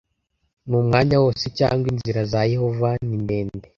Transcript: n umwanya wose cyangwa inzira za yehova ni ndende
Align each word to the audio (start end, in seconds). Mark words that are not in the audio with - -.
n 0.67 0.71
umwanya 0.79 1.15
wose 1.23 1.45
cyangwa 1.57 1.85
inzira 1.93 2.19
za 2.31 2.41
yehova 2.51 2.89
ni 3.07 3.17
ndende 3.23 3.67